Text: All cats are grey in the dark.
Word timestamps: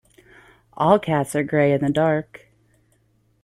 All 0.73 0.97
cats 0.97 1.35
are 1.35 1.43
grey 1.43 1.73
in 1.73 1.81
the 1.81 1.91
dark. 1.91 2.47